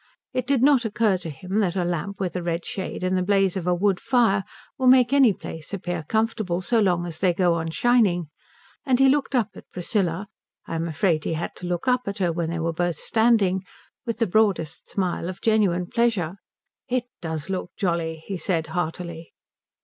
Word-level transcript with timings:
It 0.33 0.47
did 0.47 0.63
not 0.63 0.83
occur 0.83 1.15
to 1.19 1.29
him 1.29 1.59
that 1.59 1.75
a 1.75 1.83
lamp 1.83 2.19
with 2.19 2.35
a 2.35 2.41
red 2.41 2.65
shade 2.65 3.03
and 3.03 3.15
the 3.15 3.21
blaze 3.21 3.55
of 3.55 3.67
a 3.67 3.75
wood 3.75 3.99
fire 3.99 4.43
will 4.75 4.87
make 4.87 5.13
any 5.13 5.31
place 5.31 5.75
appear 5.75 6.01
comfortable 6.01 6.59
so 6.63 6.79
long 6.79 7.05
as 7.05 7.19
they 7.19 7.35
go 7.35 7.53
on 7.53 7.69
shining, 7.69 8.27
and 8.83 8.97
he 8.97 9.07
looked 9.07 9.35
up 9.35 9.49
at 9.53 9.69
Priscilla 9.71 10.27
I 10.65 10.73
am 10.73 10.87
afraid 10.87 11.23
he 11.23 11.33
had 11.33 11.51
to 11.57 11.67
look 11.67 11.87
up 11.87 12.07
at 12.07 12.17
her 12.17 12.31
when 12.33 12.49
they 12.49 12.57
were 12.57 12.73
both 12.73 12.95
standing 12.95 13.63
with 14.03 14.17
the 14.17 14.25
broadest 14.25 14.89
smile 14.89 15.29
of 15.29 15.39
genuine 15.39 15.85
pleasure. 15.85 16.37
"It 16.87 17.03
does 17.21 17.51
look 17.51 17.69
jolly," 17.77 18.23
he 18.25 18.37
said 18.37 18.65
heartily. 18.73 19.33